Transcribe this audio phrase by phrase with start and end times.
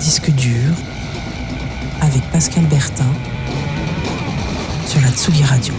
[0.00, 0.72] Disque dur
[2.00, 3.04] avec Pascal Bertin
[4.86, 5.74] sur la Tsugi Radio.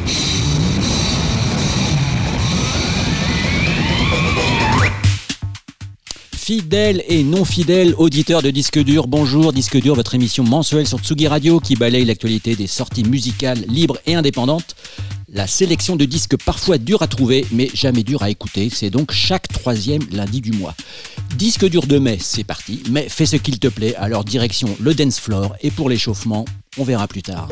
[6.49, 10.97] Fidèles et non fidèles auditeurs de Disque Dur, bonjour Disque Dur, votre émission mensuelle sur
[10.97, 14.75] Tsugi Radio qui balaye l'actualité des sorties musicales libres et indépendantes.
[15.31, 19.11] La sélection de disques parfois dure à trouver, mais jamais dur à écouter, c'est donc
[19.11, 20.73] chaque troisième lundi du mois.
[21.35, 24.95] Disque dur de mai, c'est parti, mais fais ce qu'il te plaît, alors direction le
[24.95, 26.45] dance floor, et pour l'échauffement,
[26.79, 27.47] on verra plus tard.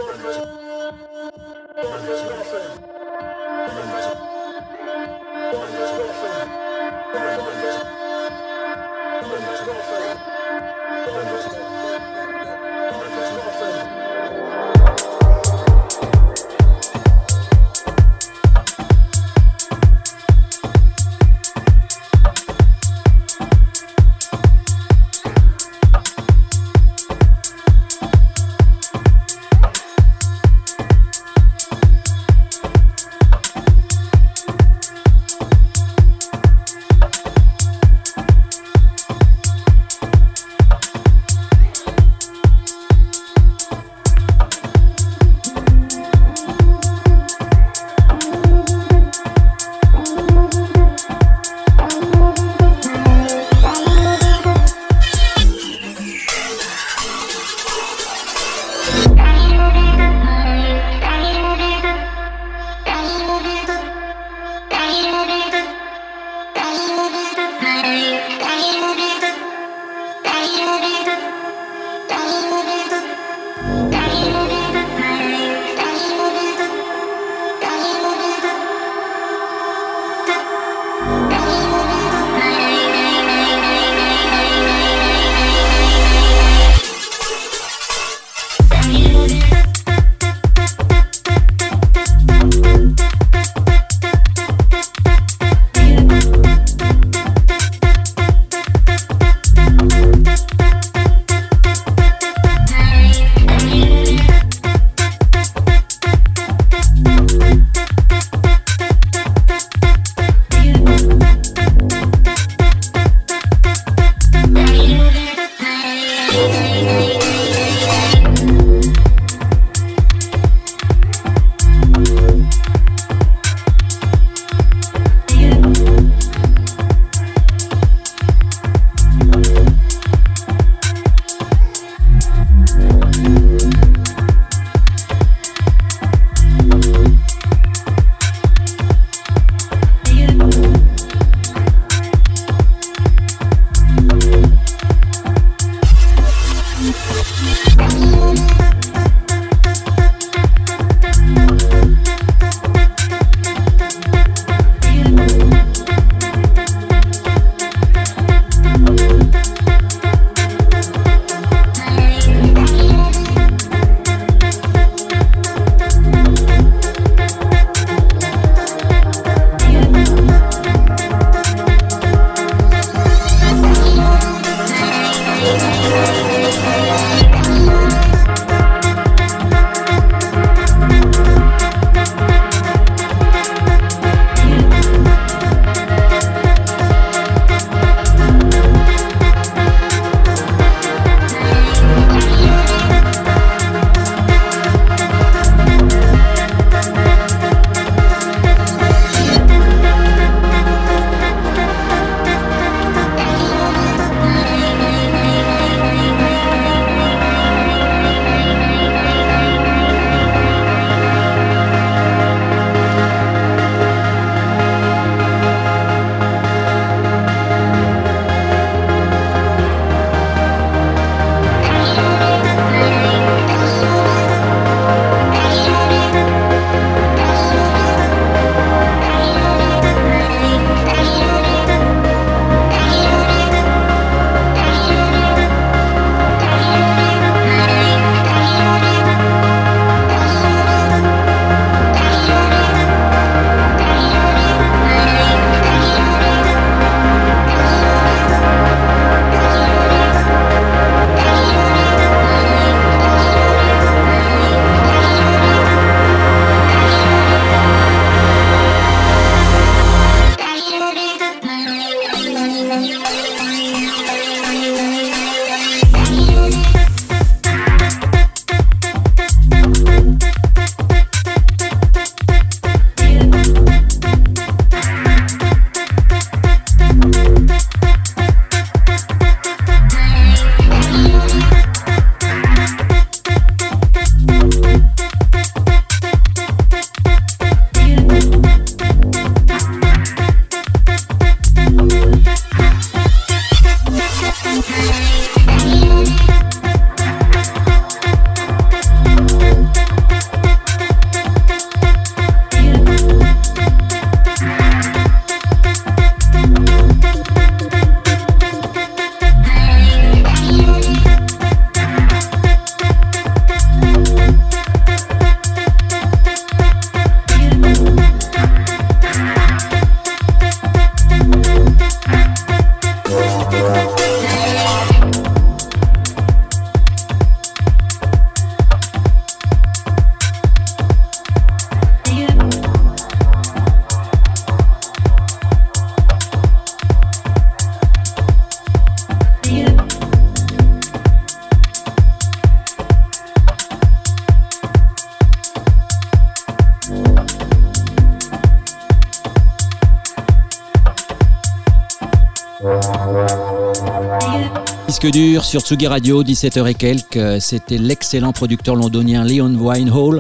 [355.08, 357.42] Disque dur sur Tsugi Radio, 17h et quelques.
[357.42, 360.20] C'était l'excellent producteur londonien Leon Winehall.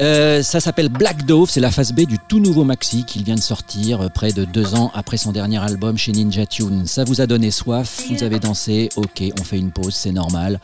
[0.00, 3.34] Euh, ça s'appelle Black Dove, c'est la phase B du tout nouveau maxi qu'il vient
[3.34, 6.86] de sortir euh, près de deux ans après son dernier album chez Ninja Tune.
[6.86, 10.60] Ça vous a donné soif, vous avez dansé, ok, on fait une pause, c'est normal.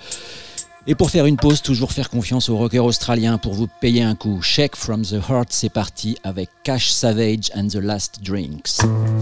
[0.86, 4.14] Et pour faire une pause, toujours faire confiance aux rockers australiens pour vous payer un
[4.14, 4.40] coup.
[4.42, 8.78] Check from the Heart, c'est parti avec Cash Savage and the Last Drinks.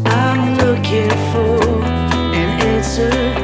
[0.07, 3.42] I'm looking for an.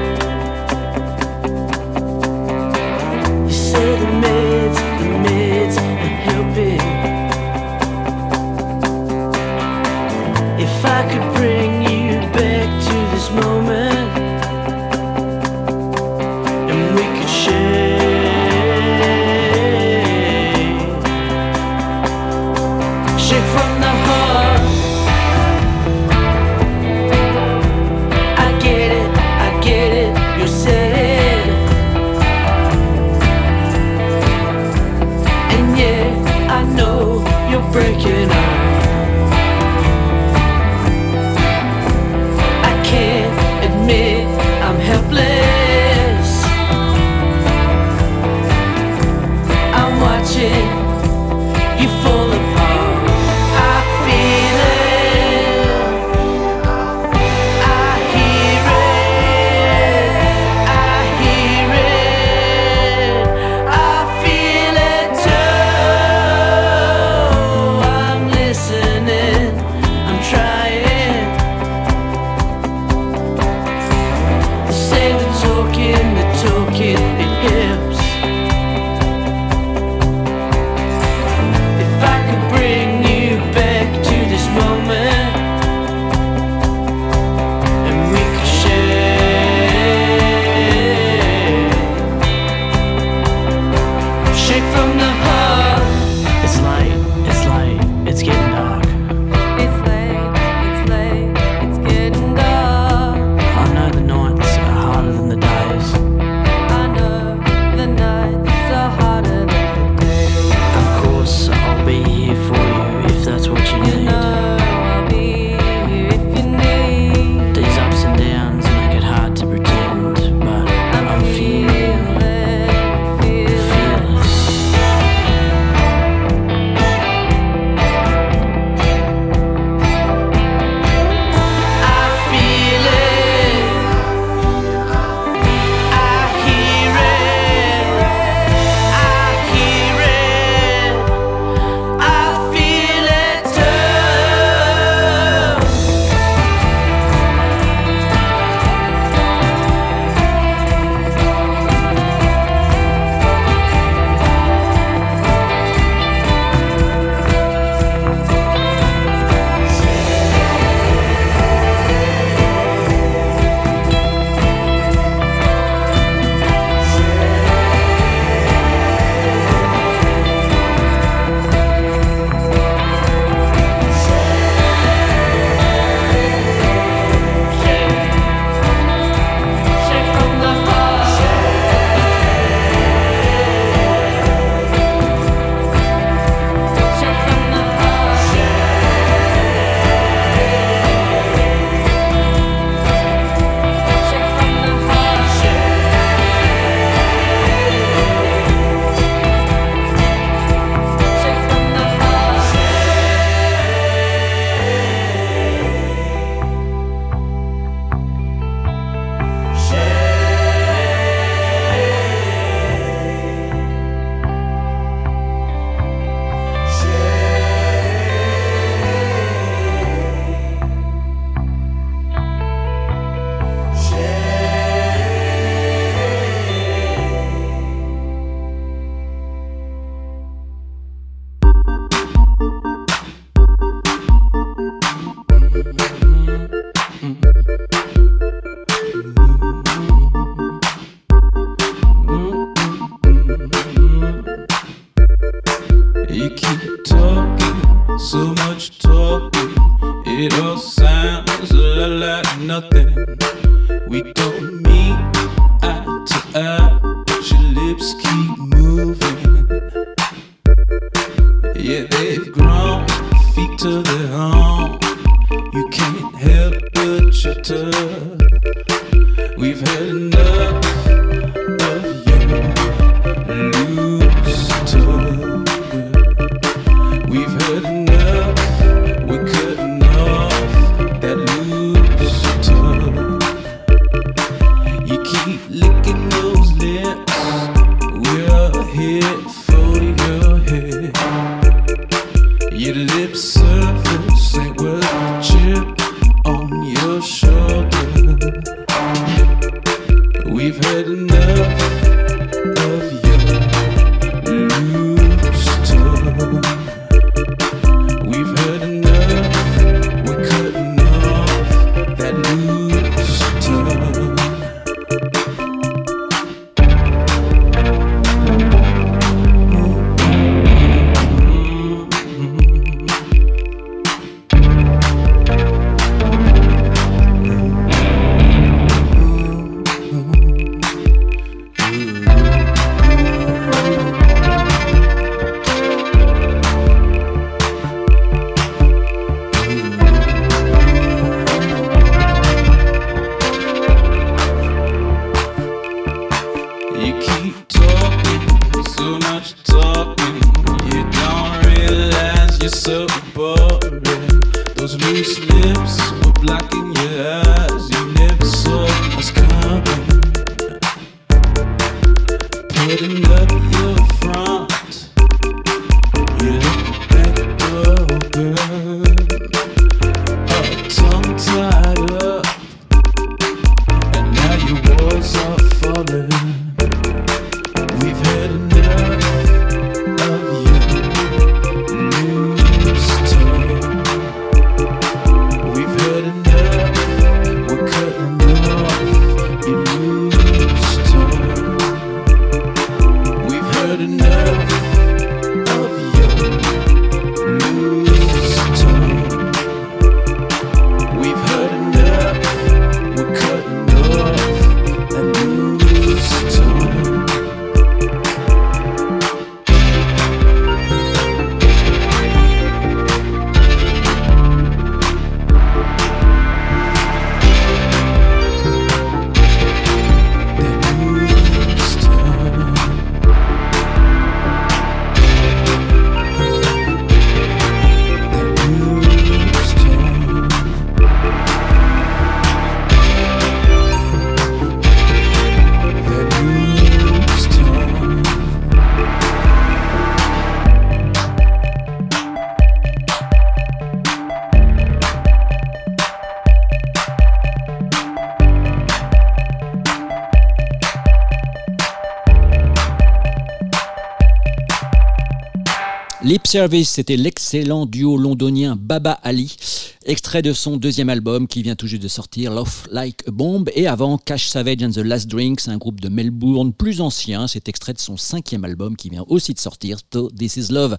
[456.09, 459.37] Lip Service, c'était l'excellent duo londonien Baba Ali,
[459.85, 463.45] extrait de son deuxième album qui vient tout juste de sortir, Love Like a Bomb,
[463.55, 467.47] et avant Cash Savage and the Last Drinks, un groupe de Melbourne plus ancien, c'est
[467.51, 470.79] extrait de son cinquième album qui vient aussi de sortir, So This Is Love.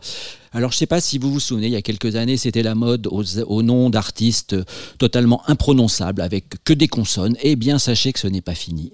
[0.51, 2.73] Alors je sais pas si vous vous souvenez, il y a quelques années, c'était la
[2.73, 4.55] mode aux- au nom d'artistes
[4.97, 8.93] totalement imprononçables avec que des consonnes, et bien sachez que ce n'est pas fini.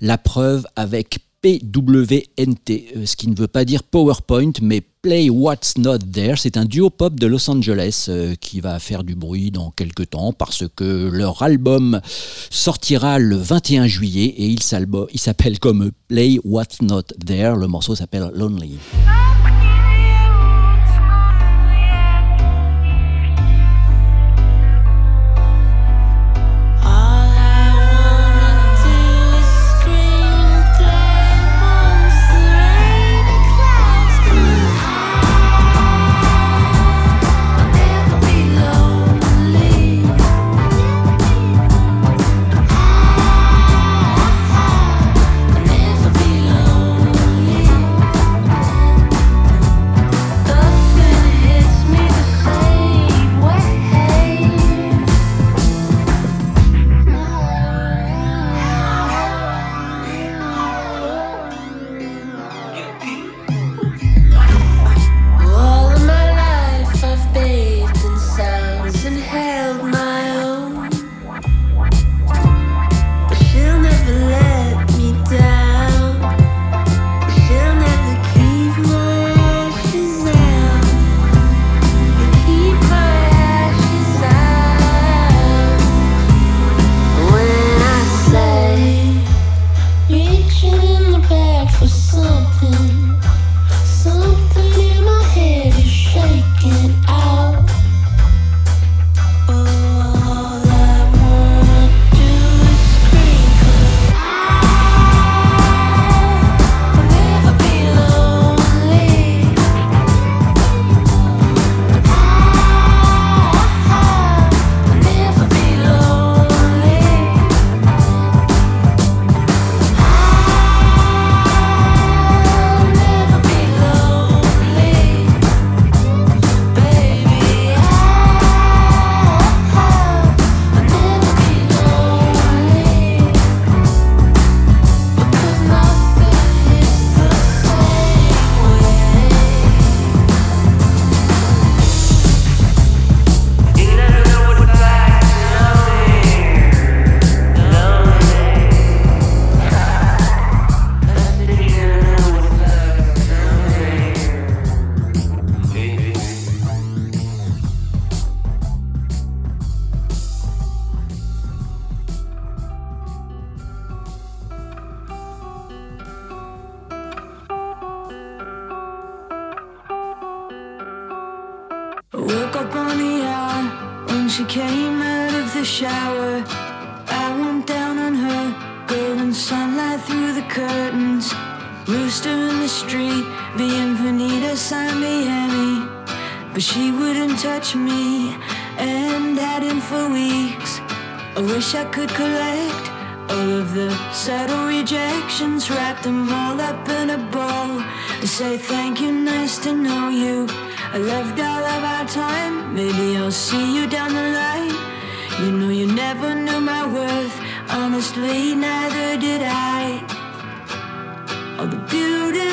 [0.00, 5.76] La preuve avec PWNT, euh, ce qui ne veut pas dire PowerPoint, mais Play What's
[5.76, 6.38] Not There.
[6.38, 10.08] C'est un duo pop de Los Angeles euh, qui va faire du bruit dans quelques
[10.08, 12.00] temps parce que leur album
[12.48, 17.56] sortira le 21 juillet et il s'appelle comme Play What's Not There.
[17.58, 18.78] Le morceau s'appelle Lonely.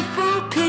[0.01, 0.60] beautiful people.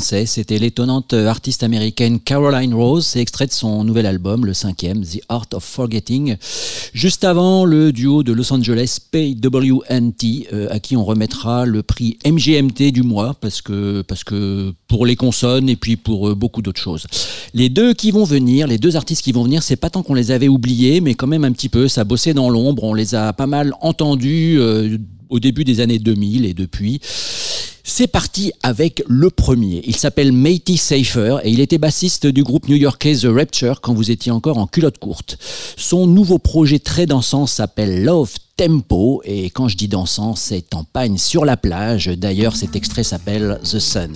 [0.00, 3.04] C'était l'étonnante artiste américaine Caroline Rose.
[3.04, 6.36] C'est extrait de son nouvel album, le cinquième, The Art of Forgetting.
[6.94, 12.16] Juste avant, le duo de Los Angeles, PWNT, euh, à qui on remettra le prix
[12.24, 16.62] MGMT du mois, parce que, parce que pour les consonnes et puis pour euh, beaucoup
[16.62, 17.06] d'autres choses.
[17.52, 20.14] Les deux qui vont venir, les deux artistes qui vont venir, c'est pas tant qu'on
[20.14, 21.86] les avait oubliés, mais quand même un petit peu.
[21.88, 22.84] Ça bossait dans l'ombre.
[22.84, 24.58] On les a pas mal entendus.
[24.58, 24.96] Euh,
[25.32, 27.00] au début des années 2000 et depuis.
[27.84, 29.82] C'est parti avec le premier.
[29.84, 34.10] Il s'appelle Matey Safer et il était bassiste du groupe new-yorkais The Rapture quand vous
[34.10, 35.36] étiez encore en culotte courte.
[35.76, 40.84] Son nouveau projet très dansant s'appelle Love Tempo et quand je dis dansant, c'est en
[41.16, 42.06] sur la plage.
[42.06, 44.14] D'ailleurs, cet extrait s'appelle The Sun.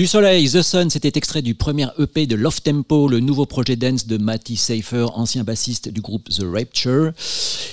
[0.00, 3.76] Du soleil, The Sun, c'était extrait du premier EP de Love Tempo, le nouveau projet
[3.76, 7.12] dance de Matty Safer, ancien bassiste du groupe The Rapture.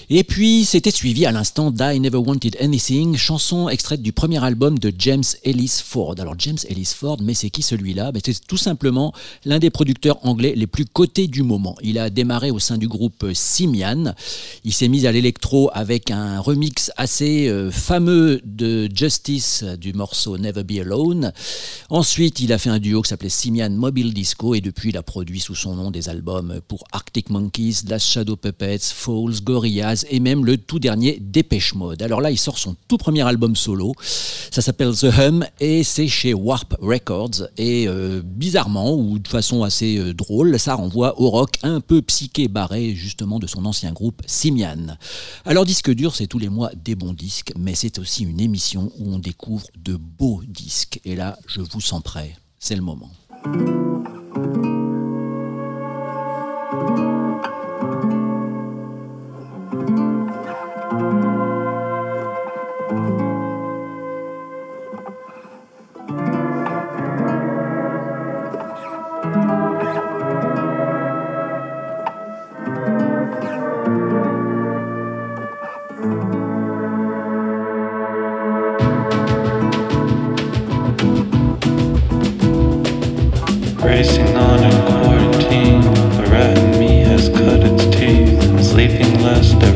[0.09, 4.79] Et puis, c'était suivi à l'instant d'I Never Wanted Anything, chanson extraite du premier album
[4.79, 6.15] de James Ellis Ford.
[6.17, 8.13] Alors, James Ellis Ford, mais c'est qui celui-là?
[8.23, 9.11] C'est tout simplement
[9.43, 11.75] l'un des producteurs anglais les plus cotés du moment.
[11.81, 14.13] Il a démarré au sein du groupe Simian.
[14.63, 20.37] Il s'est mis à l'électro avec un remix assez euh, fameux de Justice du morceau
[20.37, 21.33] Never Be Alone.
[21.89, 25.03] Ensuite, il a fait un duo qui s'appelait Simian Mobile Disco et depuis, il a
[25.03, 30.19] produit sous son nom des albums pour Arctic Monkeys, Last Shadow Puppets, Falls, Gorillaz et
[30.19, 32.01] même le tout dernier Dépêche Mode.
[32.01, 33.93] Alors là, il sort son tout premier album solo.
[34.01, 37.47] Ça s'appelle The Hum et c'est chez Warp Records.
[37.57, 42.01] Et euh, bizarrement, ou de façon assez euh, drôle, ça renvoie au rock un peu
[42.01, 44.97] psyché barré justement de son ancien groupe Simian.
[45.45, 48.91] Alors disque dur, c'est tous les mois des bons disques, mais c'est aussi une émission
[48.99, 50.99] où on découvre de beaux disques.
[51.05, 52.35] Et là, je vous sens prêt.
[52.59, 53.11] C'est le moment.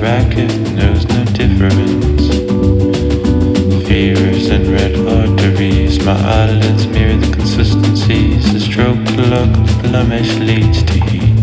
[0.02, 2.28] Racket knows no difference.
[3.88, 8.52] Fevers and red arteries, my eyelids mirror the consistencies.
[8.56, 11.38] A stroke look, blemish leads to heat.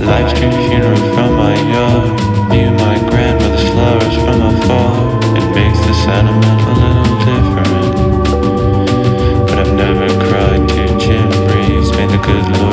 [0.00, 2.20] Live stream funeral from my yard.
[2.50, 5.20] View my grandmother's flowers from afar.
[5.36, 7.94] It makes the sentiment a little different.
[9.46, 11.90] But I've never cried to Jim Reeves.
[11.92, 12.69] May the good Lord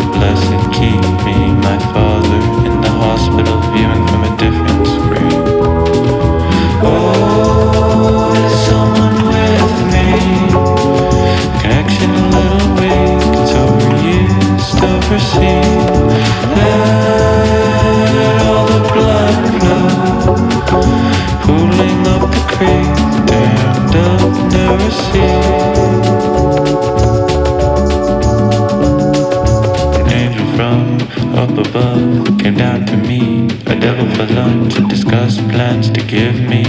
[35.67, 36.66] plans to give me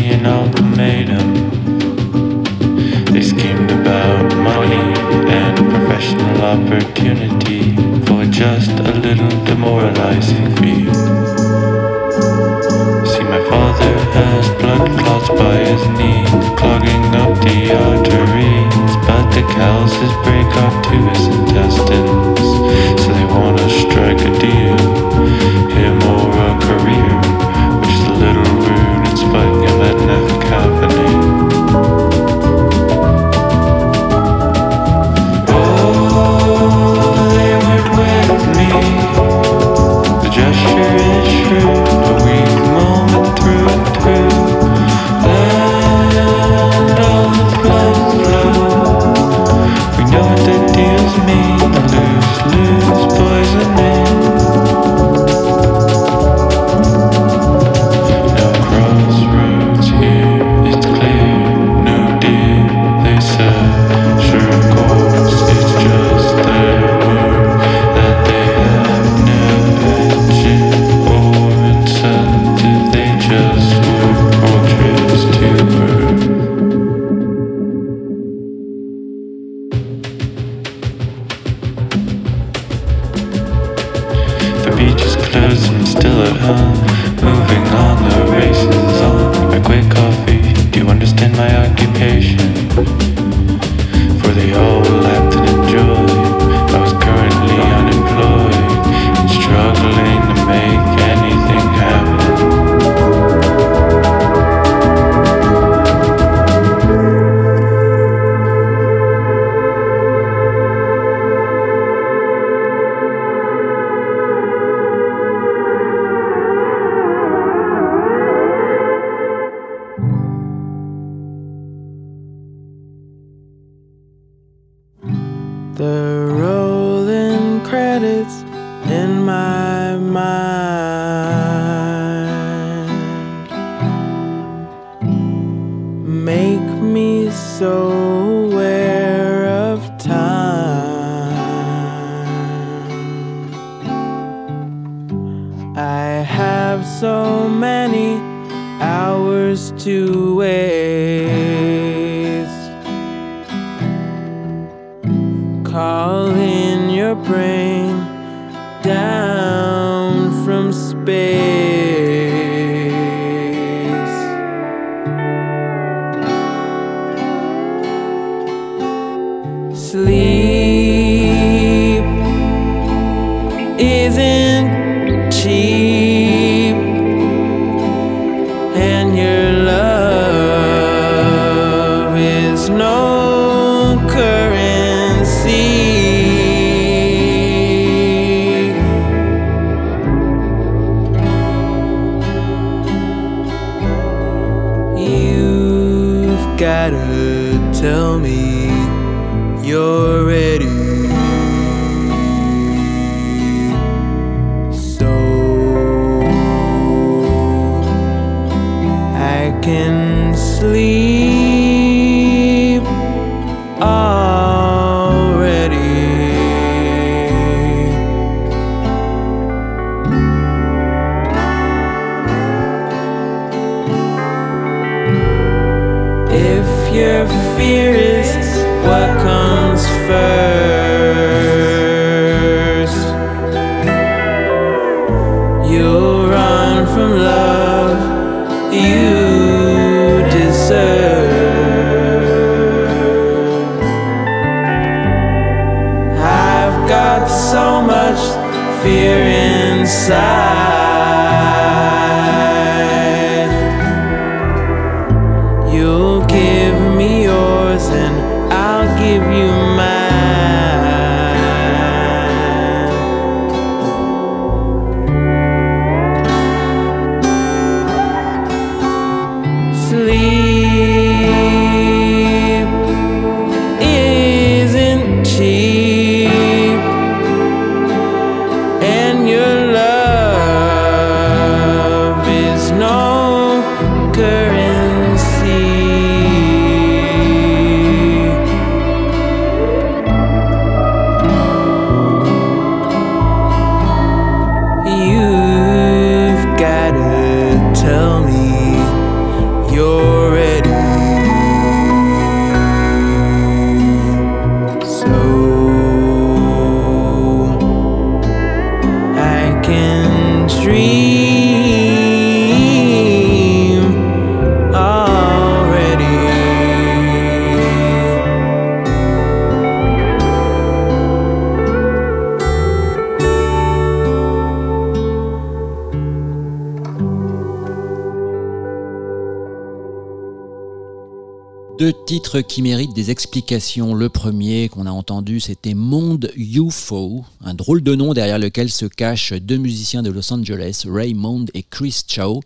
[332.19, 333.95] qui méritent des explications.
[333.95, 338.87] Le premier qu'on a entendu, c'était Monde UFO, un drôle de nom derrière lequel se
[338.87, 342.41] cachent deux musiciens de Los Angeles, Raymond et Chris Chow,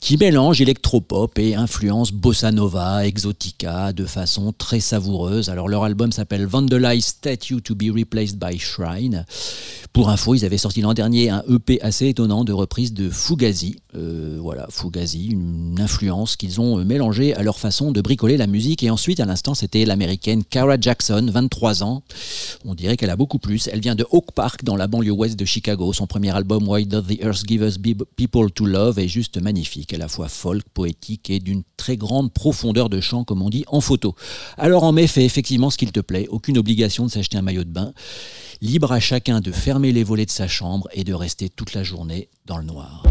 [0.00, 5.48] qui mélangent électropop et influence bossa nova, exotica de façon très savoureuse.
[5.48, 9.24] Alors leur album s'appelle Vandalized Statue to be Replaced by Shrine.
[9.92, 13.76] Pour info, ils avaient sorti l'an dernier un EP assez étonnant de reprise de Fugazi.
[14.84, 18.82] Euh, une influence qu'ils ont mélangée à leur façon de bricoler la musique.
[18.82, 22.02] Et ensuite, à l'instant, c'était l'américaine Cara Jackson, 23 ans.
[22.64, 23.68] On dirait qu'elle a beaucoup plus.
[23.72, 25.92] Elle vient de Oak Park, dans la banlieue ouest de Chicago.
[25.92, 27.78] Son premier album, Why Does the Earth Give Us
[28.16, 32.32] People to Love, est juste magnifique, à la fois folk, poétique et d'une très grande
[32.32, 34.14] profondeur de chant, comme on dit, en photo.
[34.56, 36.26] Alors en mai, fais effectivement ce qu'il te plaît.
[36.28, 37.92] Aucune obligation de s'acheter un maillot de bain.
[38.60, 41.82] Libre à chacun de fermer les volets de sa chambre et de rester toute la
[41.82, 43.02] journée dans le noir.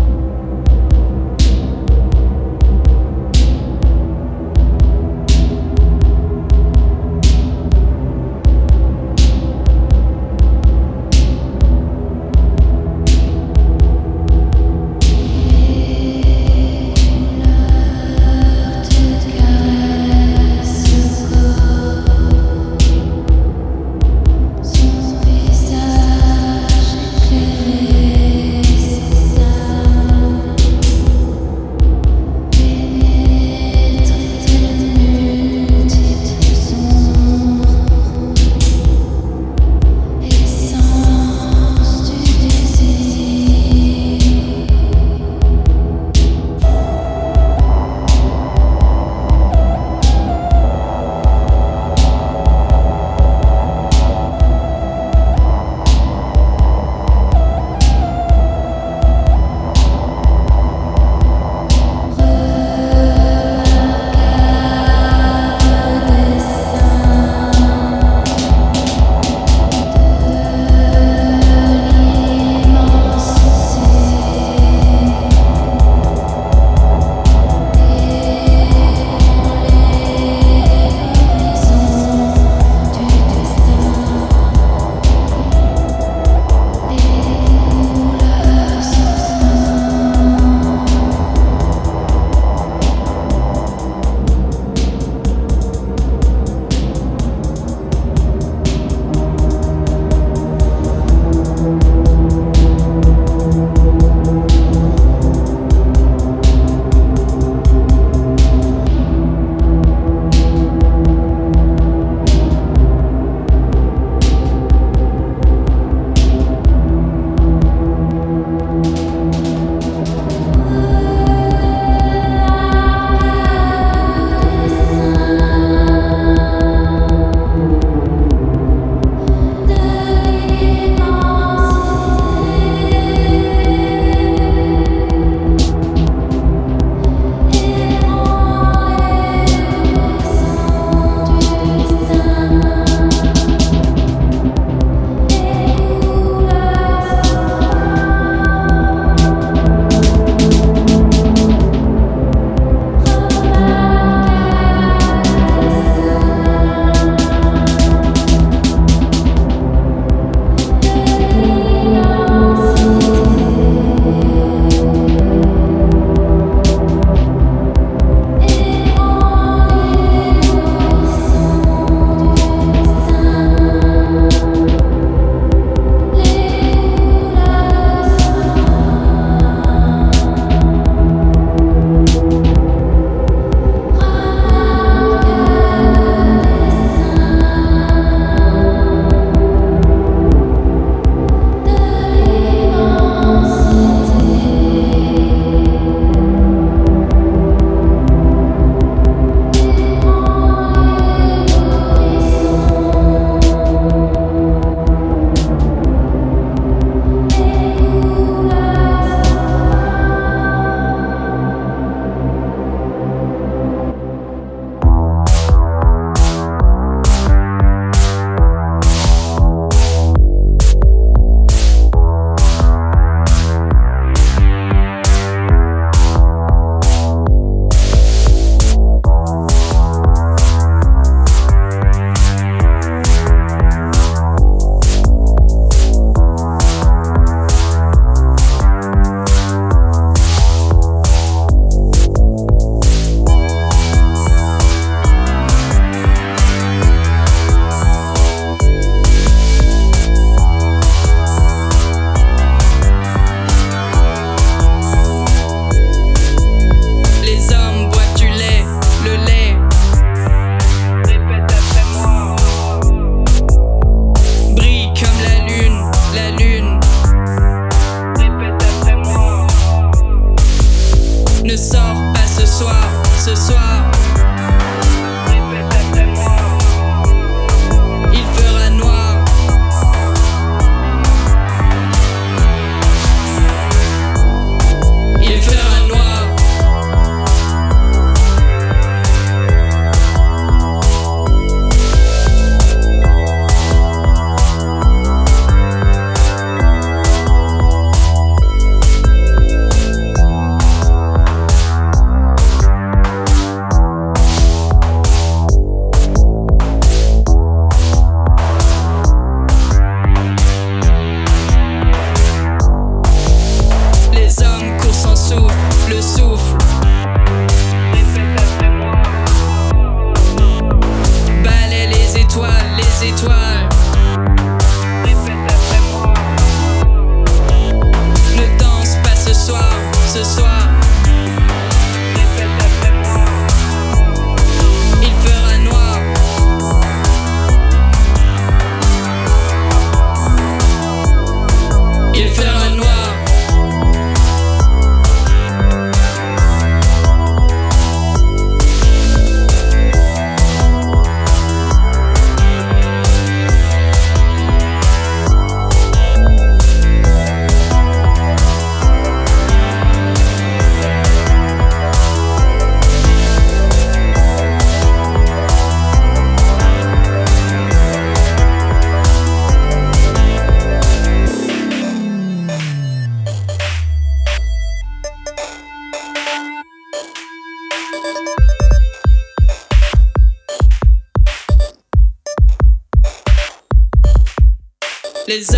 [385.34, 385.56] Les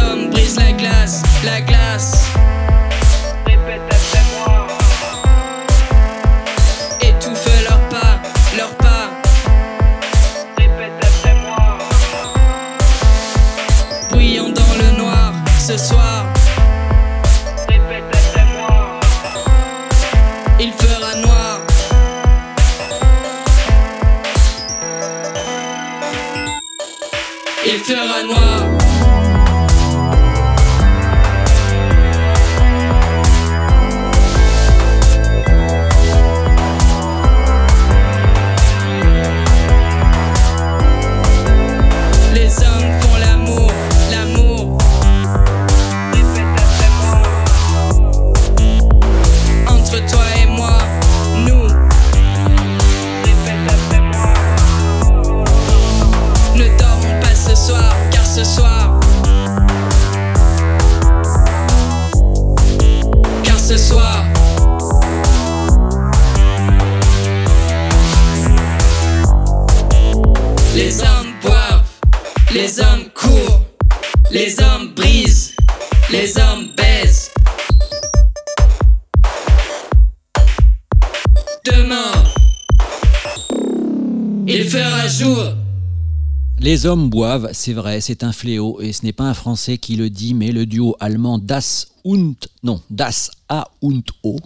[86.85, 89.95] Les hommes boivent, c'est vrai, c'est un fléau, et ce n'est pas un Français qui
[89.95, 94.37] le dit, mais le duo allemand Das und, non, Das A und O,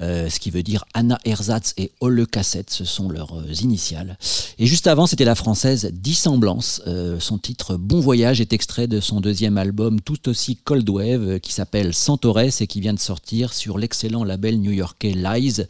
[0.00, 4.18] euh, ce qui veut dire Anna Ersatz et Olle Cassette, ce sont leurs euh, initiales.
[4.58, 6.82] Et juste avant, c'était la française Dissemblance.
[6.88, 11.38] Euh, son titre Bon Voyage est extrait de son deuxième album tout aussi Cold Wave
[11.38, 15.62] qui s'appelle Centaures et qui vient de sortir sur l'excellent label new-yorkais Lies,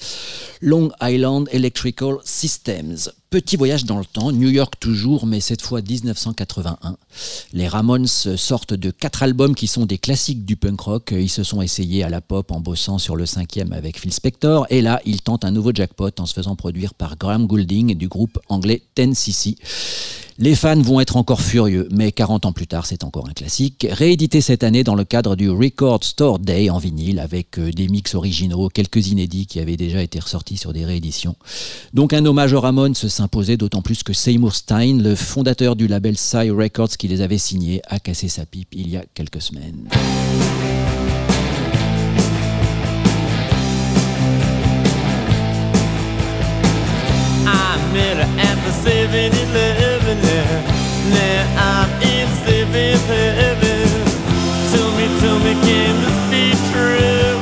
[0.62, 3.10] Long Island Electrical Systems.
[3.34, 6.96] Petit voyage dans le temps, New York toujours, mais cette fois 1981.
[7.52, 11.12] Les Ramones sortent de quatre albums qui sont des classiques du punk rock.
[11.16, 14.68] Ils se sont essayés à la pop en bossant sur le cinquième avec Phil Spector.
[14.70, 18.06] Et là, ils tentent un nouveau jackpot en se faisant produire par Graham Goulding du
[18.06, 19.56] groupe anglais Ten cc
[20.38, 23.86] Les fans vont être encore furieux, mais 40 ans plus tard, c'est encore un classique.
[23.90, 27.88] Réédité cette année dans le cadre du Record Store Day en vinyle avec euh, des
[27.88, 31.34] mix originaux, quelques inédits qui avaient déjà été ressortis sur des rééditions.
[31.92, 32.94] Donc un hommage aux Ramones
[33.56, 37.80] d'autant plus que Seymour Stein, le fondateur du label Psy Records qui les avait signés,
[37.88, 39.88] a cassé sa pipe il y a quelques semaines.
[47.46, 50.62] I met her at the 7-Eleven now.
[51.10, 53.88] Now I'm in 7-Eleven.
[54.72, 57.40] Tell me, tell me, can this be true?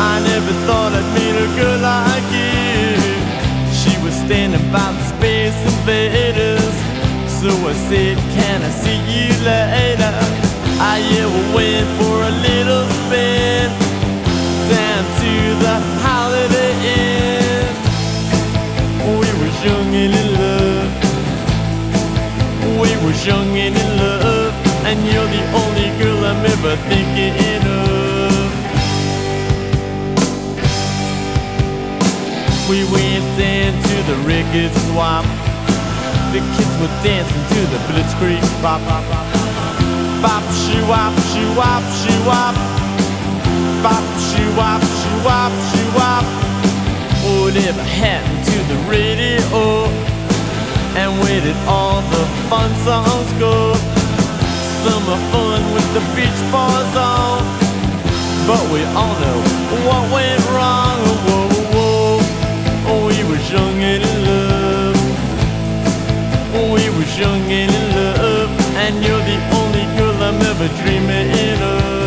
[0.00, 2.07] I never thought I'd meet a girl like you.
[4.28, 6.76] By the Space Invaders.
[7.40, 10.12] So I said, can I see you later?
[10.78, 13.70] I yeah, we went for a little spin
[14.68, 15.32] down to
[15.64, 17.72] the Holiday Inn.
[19.16, 20.90] We were young and in love.
[22.82, 24.52] We were young and in love.
[24.84, 27.87] And you're the only girl I'm ever thinking of.
[32.68, 35.24] We went down to the record swap.
[36.36, 38.84] The kids were dancing to the Blitzkrieg bop.
[40.20, 42.52] Bop, shoo wop, shoo wop, shoo wop.
[43.80, 46.24] Bop, shoo wop, shoo wop, shoo wop.
[47.24, 49.88] Whatever oh, happened to the radio?
[50.92, 53.72] And where did all the fun songs go?
[54.84, 57.40] Summer fun with the beach bars on.
[58.46, 59.40] But we all know
[59.88, 61.17] what went wrong.
[67.18, 68.50] Young and in love.
[68.84, 71.97] And you're the only girl I'm ever dreaming of.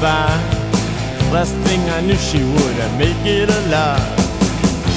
[0.00, 4.00] Last thing I knew, she wouldn't make it alive.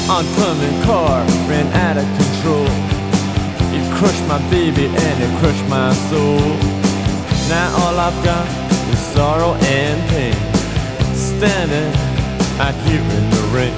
[0.10, 2.68] Oncoming car ran out of control.
[3.74, 6.40] It crushed my baby and it crushed my soul.
[7.50, 8.48] Now all I've got
[8.94, 10.36] is sorrow and pain.
[11.16, 11.94] Standing
[12.60, 13.78] out here in the rain.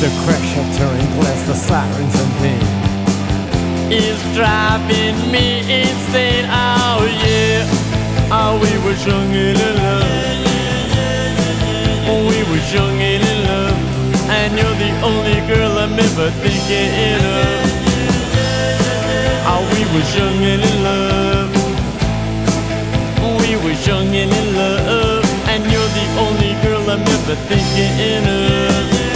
[0.00, 2.84] The crash of tearing glass, the sirens and pain
[3.92, 6.46] is driving me insane.
[6.48, 7.64] Oh yeah,
[8.30, 10.44] oh we were young and in love.
[12.06, 13.78] Oh, we were young and in love,
[14.28, 17.64] and you're the only girl I'm ever thinking of.
[19.48, 21.52] Oh, we were young and in love.
[23.40, 29.13] We were young and in love, and you're the only girl I'm ever thinking of.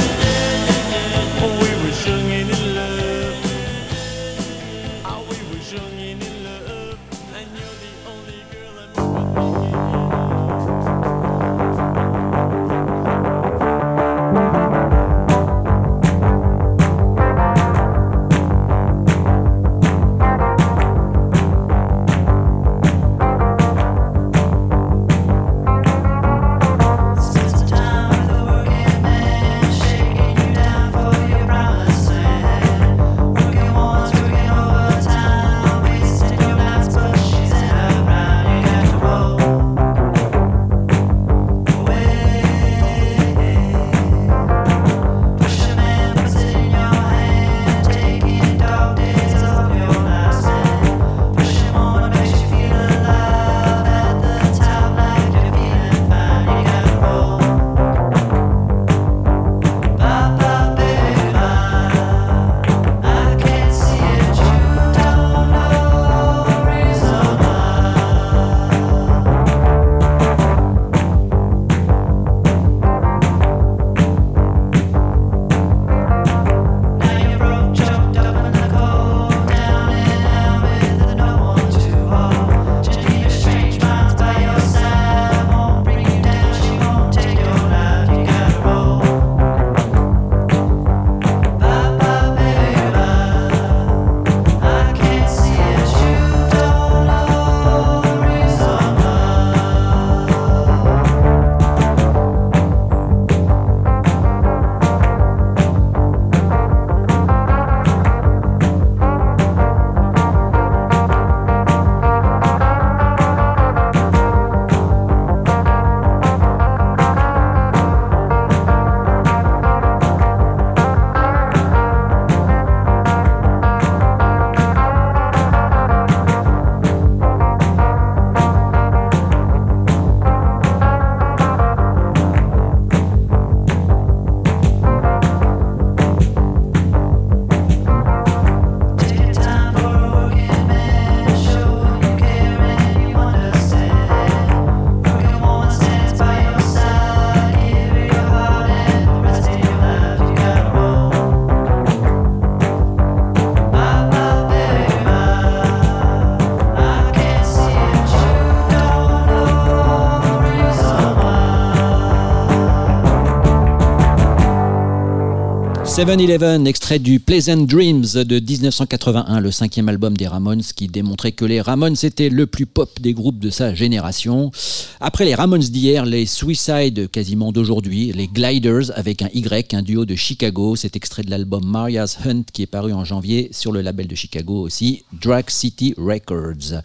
[165.98, 171.44] 7-Eleven, extrait du Pleasant Dreams de 1981, le cinquième album des Ramones qui démontrait que
[171.44, 174.52] les Ramones étaient le plus pop des groupes de sa génération.
[175.00, 180.04] Après les Ramones d'hier, les Suicide quasiment d'aujourd'hui, les Gliders avec un Y, un duo
[180.04, 183.82] de Chicago, cet extrait de l'album Maria's Hunt qui est paru en janvier sur le
[183.82, 186.80] label de Chicago aussi, Drag City Records.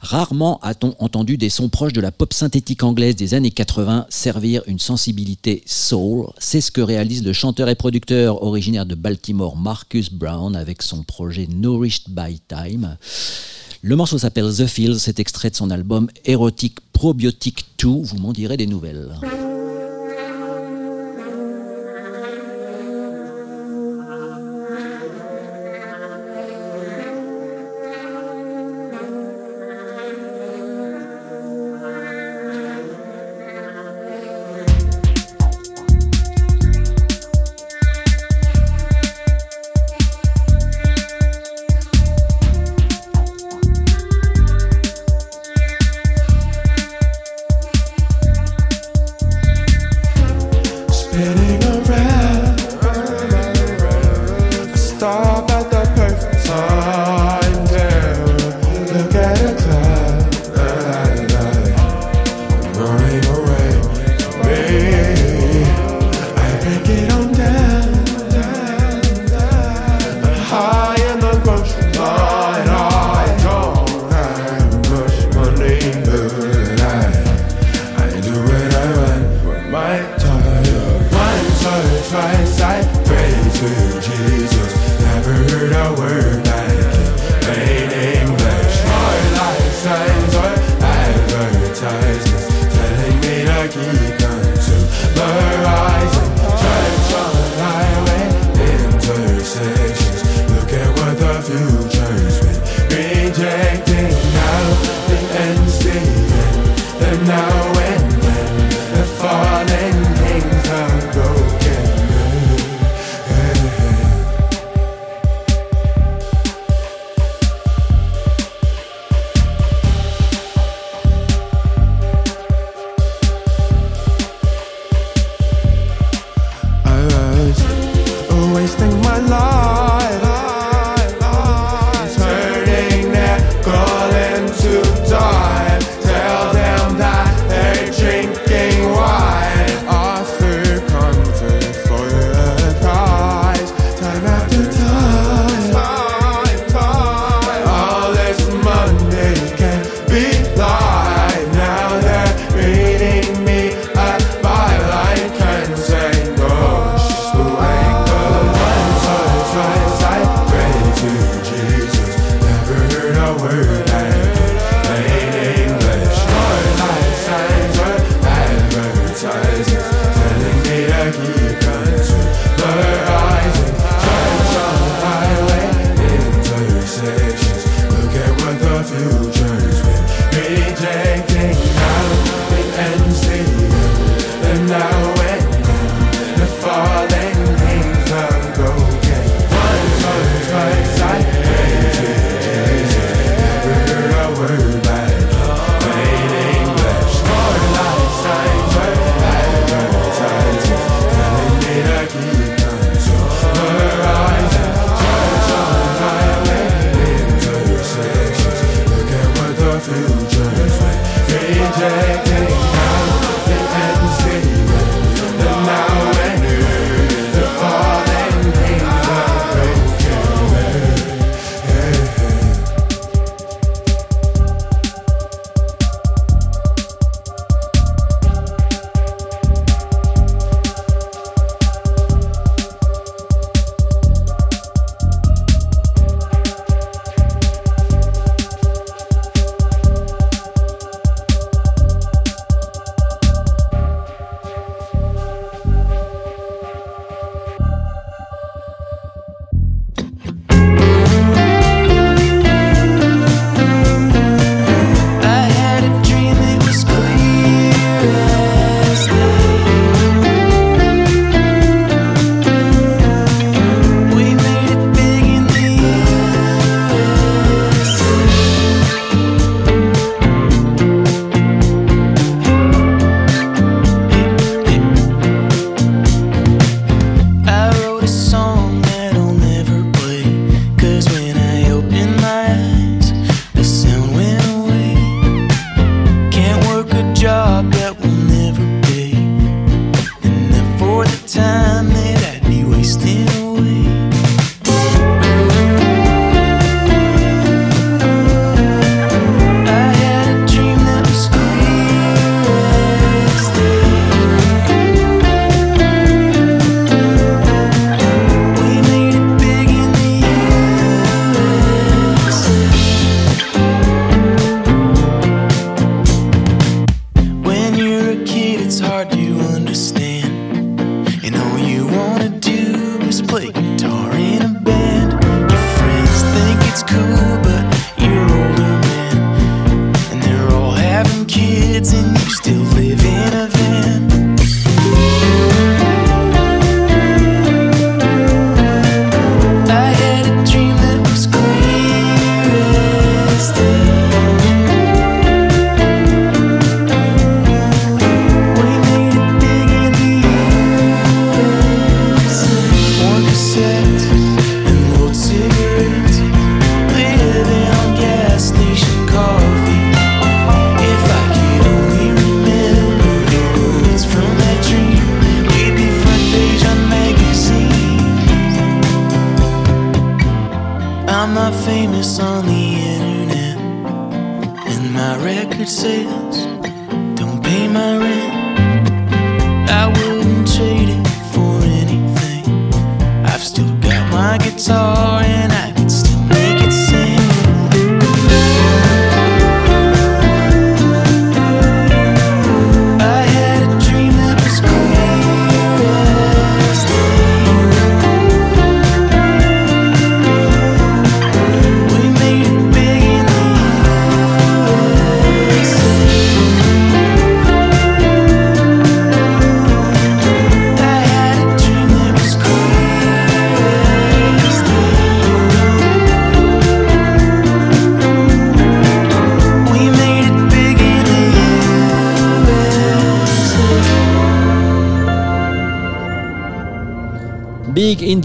[0.00, 4.62] Rarement a-t-on entendu des sons proches de la pop synthétique anglaise des années 80 servir
[4.66, 6.26] une sensibilité soul.
[6.38, 11.02] C'est ce que réalise le chanteur et producteur originaire de Baltimore Marcus Brown avec son
[11.02, 12.96] projet Nourished by Time.
[13.82, 18.32] Le morceau s'appelle The Fields, c'est extrait de son album Erotic Probiotic 2, vous m'en
[18.32, 19.10] direz des nouvelles.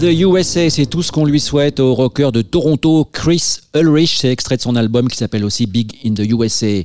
[0.06, 4.18] The USA, c'est tout ce qu'on lui souhaite au rocker de Toronto, Chris Ulrich.
[4.18, 6.84] C'est extrait de son album qui s'appelle aussi Big in the USA.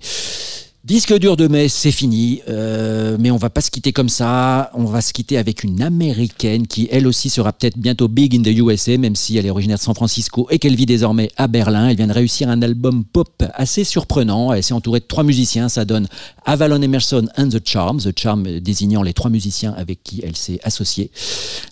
[0.83, 4.71] Disque dur de mai, c'est fini, euh, mais on va pas se quitter comme ça.
[4.73, 8.41] On va se quitter avec une américaine qui, elle aussi, sera peut-être bientôt big in
[8.41, 11.47] the USA, même si elle est originaire de San Francisco et qu'elle vit désormais à
[11.47, 11.89] Berlin.
[11.89, 14.51] Elle vient de réussir un album pop assez surprenant.
[14.51, 15.69] Elle s'est entourée de trois musiciens.
[15.69, 16.07] Ça donne
[16.45, 20.59] Avalon Emerson and the Charm, the Charm désignant les trois musiciens avec qui elle s'est
[20.63, 21.11] associée.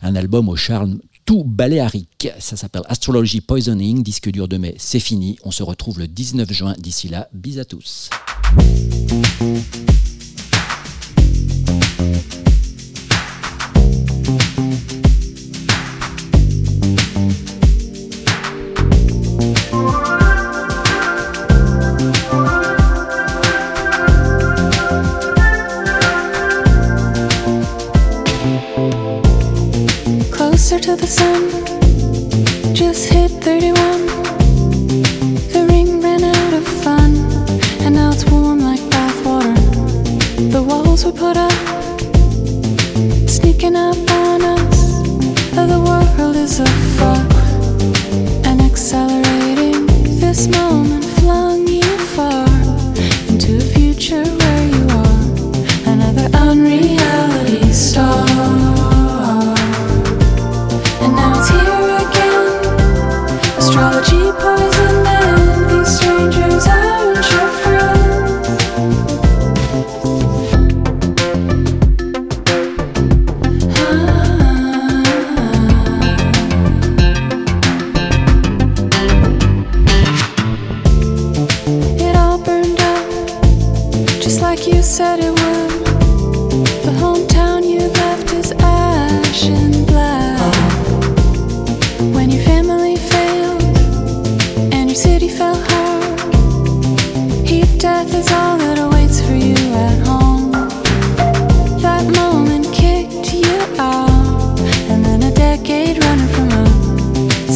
[0.03, 0.99] Un album au charme
[1.29, 2.27] tout baléarique.
[2.39, 4.01] Ça s'appelle Astrology Poisoning.
[4.01, 5.37] Disque dur de mai, c'est fini.
[5.43, 6.73] On se retrouve le 19 juin.
[6.79, 8.09] D'ici là, bis à tous.
[31.09, 31.49] Sun,
[32.71, 34.05] just hit 31.
[35.53, 37.15] The ring ran out of fun,
[37.81, 39.57] and now it's warm like bathwater.
[40.51, 41.51] The walls were put up,
[43.27, 45.01] sneaking up on us.
[45.55, 47.31] The world is a afuck
[48.45, 49.87] and accelerating.
[50.19, 52.45] This moment flung you far
[53.29, 58.28] into a future where you are another unreality star.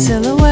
[0.03, 0.42] Silhouette